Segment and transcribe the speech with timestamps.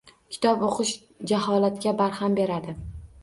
[0.35, 0.93] Kitob o‘qish
[1.31, 2.75] jaholatga barham beradi.